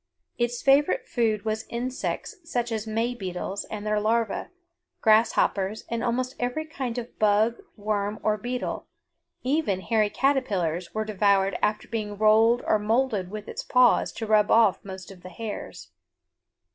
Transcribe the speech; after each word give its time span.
Its 0.39 0.63
favorite 0.63 1.07
food 1.07 1.45
was 1.45 1.67
insects 1.69 2.37
such 2.43 2.71
as 2.71 2.87
May 2.87 3.13
beetles 3.13 3.65
and 3.65 3.85
their 3.85 3.97
larvæ, 3.97 4.49
grass 4.99 5.33
hoppers, 5.33 5.83
and 5.89 6.03
almost 6.03 6.33
every 6.39 6.65
kind 6.65 6.97
of 6.97 7.19
bug, 7.19 7.59
worm, 7.77 8.19
or 8.23 8.35
beetle; 8.35 8.87
even 9.43 9.79
hairy 9.81 10.09
caterpillars 10.09 10.91
were 10.95 11.05
devoured 11.05 11.55
after 11.61 11.87
being 11.87 12.17
rolled 12.17 12.63
or 12.65 12.79
moulded 12.79 13.29
with 13.29 13.47
its 13.47 13.61
paws 13.61 14.11
to 14.13 14.25
rub 14.25 14.49
off 14.49 14.83
most 14.83 15.11
of 15.11 15.21
the 15.21 15.29
hairs. 15.29 15.91